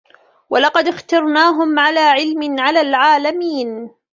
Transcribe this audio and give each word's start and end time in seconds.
وَلَقَدِ 0.49 0.87
اخْتَرْنَاهُمْ 0.87 1.79
عَلَى 1.79 1.99
عِلْمٍ 1.99 2.59
عَلَى 2.59 2.81
الْعَالَمِينَ 2.81 3.91